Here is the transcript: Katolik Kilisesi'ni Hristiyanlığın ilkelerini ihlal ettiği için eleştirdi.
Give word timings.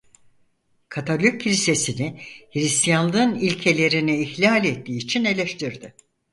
Katolik 0.89 1.41
Kilisesi'ni 1.41 2.21
Hristiyanlığın 2.53 3.35
ilkelerini 3.35 4.19
ihlal 4.21 4.65
ettiği 4.65 4.97
için 4.97 5.25
eleştirdi. 5.25 5.95